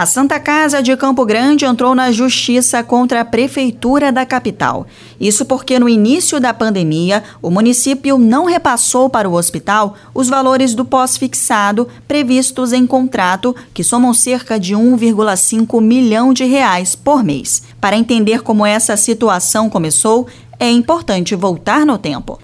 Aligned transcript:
A 0.00 0.06
Santa 0.06 0.40
Casa 0.40 0.82
de 0.82 0.96
Campo 0.96 1.26
Grande 1.26 1.66
entrou 1.66 1.94
na 1.94 2.10
justiça 2.10 2.82
contra 2.82 3.20
a 3.20 3.24
prefeitura 3.24 4.10
da 4.10 4.24
capital. 4.24 4.86
Isso 5.20 5.44
porque 5.44 5.78
no 5.78 5.90
início 5.90 6.40
da 6.40 6.54
pandemia, 6.54 7.22
o 7.42 7.50
município 7.50 8.16
não 8.16 8.46
repassou 8.46 9.10
para 9.10 9.28
o 9.28 9.34
hospital 9.34 9.94
os 10.14 10.26
valores 10.30 10.74
do 10.74 10.86
pós-fixado 10.86 11.86
previstos 12.08 12.72
em 12.72 12.86
contrato, 12.86 13.54
que 13.74 13.84
somam 13.84 14.14
cerca 14.14 14.58
de 14.58 14.74
1,5 14.74 15.82
milhão 15.82 16.32
de 16.32 16.44
reais 16.44 16.94
por 16.94 17.22
mês. 17.22 17.62
Para 17.78 17.94
entender 17.94 18.40
como 18.40 18.64
essa 18.64 18.96
situação 18.96 19.68
começou, 19.68 20.26
é 20.58 20.70
importante 20.70 21.34
voltar 21.34 21.84
no 21.84 21.98
tempo. 21.98 22.40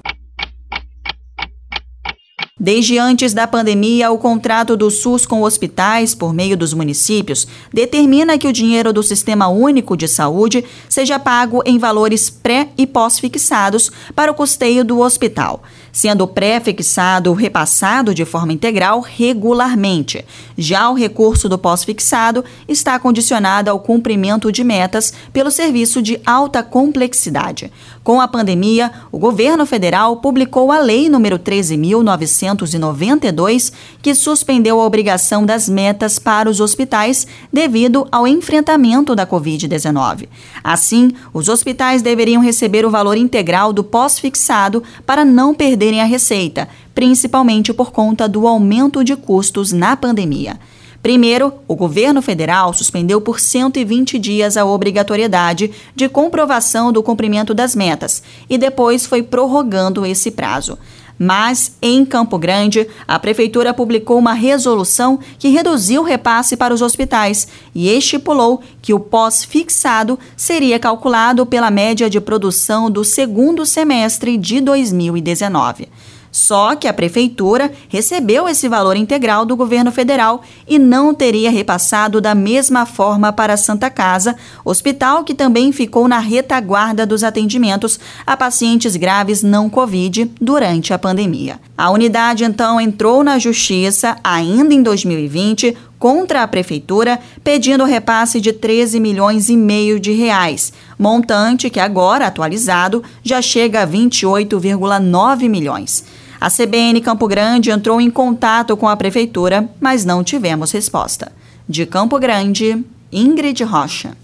Desde 2.59 2.97
antes 2.97 3.35
da 3.35 3.47
pandemia, 3.47 4.11
o 4.11 4.17
contrato 4.17 4.79
do 4.79 4.91
SUS 4.91 5.27
com 5.27 5.43
hospitais, 5.43 6.15
por 6.15 6.33
meio 6.33 6.57
dos 6.57 6.73
municípios, 6.73 7.47
determina 7.71 8.39
que 8.39 8.49
o 8.49 8.53
dinheiro 8.53 8.95
do 8.95 9.03
Sistema 9.03 9.47
Único 9.49 9.95
de 9.95 10.09
Saúde 10.09 10.65
seja 10.89 11.19
pago 11.19 11.63
em 11.67 11.77
valores 11.77 12.31
pré 12.31 12.69
e 12.79 12.87
pós-fixados 12.87 13.93
para 14.15 14.33
o 14.33 14.35
custeio 14.35 14.87
do 14.87 15.01
hospital, 15.01 15.63
sendo 15.93 16.27
pré-fixado 16.27 17.35
repassado 17.35 18.15
de 18.15 18.25
forma 18.25 18.55
integral 18.55 19.01
regularmente. 19.01 20.25
Já 20.57 20.89
o 20.89 20.95
recurso 20.95 21.51
do 21.51 21.59
pós-fixado 21.59 22.43
está 22.67 22.99
condicionado 22.99 23.71
ao 23.71 23.81
cumprimento 23.81 24.51
de 24.51 24.65
metas 24.65 25.13
pelo 25.31 25.51
serviço 25.51 26.01
de 26.01 26.19
alta 26.25 26.63
complexidade. 26.63 27.71
Com 28.03 28.19
a 28.19 28.27
pandemia, 28.27 28.91
o 29.13 29.19
governo 29.19 29.67
federal 29.67 30.17
publicou 30.19 30.73
a 30.73 30.79
Lei 30.79 31.11
número 31.11 31.39
13.900 31.39 32.47
1992, 32.65 33.73
que 34.01 34.15
suspendeu 34.15 34.81
a 34.81 34.85
obrigação 34.85 35.45
das 35.45 35.69
metas 35.69 36.19
para 36.19 36.49
os 36.49 36.61
hospitais 36.61 37.27
devido 37.53 38.09
ao 38.11 38.27
enfrentamento 38.27 39.15
da 39.15 39.27
Covid-19. 39.27 40.29
Assim, 40.65 41.13
os 41.33 41.49
hospitais 41.49 42.03
deveriam 42.03 42.43
receber 42.43 42.87
o 42.87 42.91
valor 42.91 43.17
integral 43.17 43.73
do 43.73 43.85
pós-fixado 43.85 44.83
para 45.05 45.25
não 45.25 45.55
perderem 45.55 46.01
a 46.01 46.05
receita, 46.05 46.69
principalmente 46.95 47.73
por 47.73 47.93
conta 47.93 48.29
do 48.29 48.47
aumento 48.47 49.05
de 49.05 49.15
custos 49.15 49.73
na 49.73 49.97
pandemia. 49.97 50.59
Primeiro, 51.07 51.53
o 51.69 51.77
governo 51.77 52.21
federal 52.21 52.73
suspendeu 52.73 53.21
por 53.21 53.39
120 53.39 54.19
dias 54.19 54.57
a 54.57 54.65
obrigatoriedade 54.65 55.71
de 55.95 56.09
comprovação 56.09 56.93
do 56.93 57.01
cumprimento 57.01 57.55
das 57.55 57.77
metas 57.77 58.25
e 58.51 58.59
depois 58.59 59.07
foi 59.07 59.23
prorrogando 59.23 60.05
esse 60.05 60.33
prazo. 60.33 60.77
Mas, 61.19 61.77
em 61.81 62.05
Campo 62.05 62.39
Grande, 62.39 62.87
a 63.07 63.19
Prefeitura 63.19 63.73
publicou 63.73 64.19
uma 64.19 64.35
resolução 64.35 65.19
que 65.39 65.49
reduziu 65.49 66.03
o 66.03 66.05
repasse 66.05 66.57
para 66.57 66.75
os 66.75 66.83
hospitais 66.83 67.49
e 67.75 67.89
estipulou 67.89 68.61
que 68.83 68.93
o 68.93 69.01
pós-fixado 69.01 70.19
seria 70.37 70.79
calculado 70.79 71.47
pela 71.47 71.71
média 71.71 72.11
de 72.11 72.21
produção 72.21 72.91
do 72.91 73.05
segundo 73.05 73.65
semestre 73.65 74.37
de 74.37 74.61
2019. 74.61 75.89
Só 76.37 76.77
que 76.77 76.87
a 76.87 76.93
prefeitura 76.93 77.73
recebeu 77.89 78.47
esse 78.47 78.69
valor 78.69 78.95
integral 78.95 79.47
do 79.47 79.57
governo 79.57 79.91
federal 79.91 80.43
e 80.69 80.79
não 80.79 81.15
teria 81.15 81.51
repassado 81.51 82.21
da 82.21 82.35
mesma 82.35 82.85
forma 82.85 83.33
para 83.33 83.55
a 83.55 83.57
Santa 83.57 83.89
Casa, 83.89 84.37
hospital 84.63 85.25
que 85.25 85.33
também 85.33 85.73
ficou 85.73 86.07
na 86.07 86.19
retaguarda 86.19 87.07
dos 87.07 87.25
atendimentos 87.25 87.99
a 88.27 88.37
pacientes 88.37 88.97
graves 88.97 89.43
não 89.43 89.71
Covid 89.71 90.31
durante 90.39 90.93
a 90.93 90.99
pandemia. 90.99 91.59
A 91.75 91.91
unidade 91.91 92.45
então 92.45 92.79
entrou 92.79 93.25
na 93.25 93.39
justiça 93.39 94.19
ainda 94.23 94.75
em 94.75 94.83
2020 94.83 95.75
contra 95.99 96.43
a 96.43 96.47
prefeitura, 96.47 97.19
pedindo 97.43 97.83
o 97.83 97.87
repasse 97.87 98.43
de 98.43 98.53
13 98.53 99.01
milhões 99.01 99.49
e 99.49 99.57
meio 99.57 99.99
de 99.99 100.13
reais, 100.13 100.71
montante 100.99 101.71
que 101.71 101.81
agora 101.81 102.27
atualizado 102.27 103.03
já 103.23 103.41
chega 103.41 103.85
a 103.85 103.87
28,9 103.87 105.49
milhões. 105.49 106.05
A 106.41 106.51
CBN 106.51 107.01
Campo 107.01 107.27
Grande 107.27 107.71
entrou 107.71 108.01
em 108.01 108.11
contato 108.11 108.77
com 108.77 108.89
a 108.89 108.97
prefeitura, 108.97 109.69
mas 109.81 110.05
não 110.05 110.25
tivemos 110.25 110.73
resposta. 110.73 111.33
De 111.69 111.85
Campo 111.87 112.19
Grande, 112.19 112.85
Ingrid 113.13 113.63
Rocha. 113.65 114.17